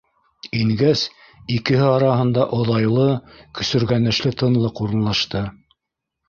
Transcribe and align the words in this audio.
Ингәс 0.59 1.01
икеһе 1.57 1.85
араһында 1.97 2.45
оҙайлы, 2.61 3.05
көсөргәнешле 3.61 4.33
тынлыҡ 4.43 4.83
урынлашты. 4.87 5.45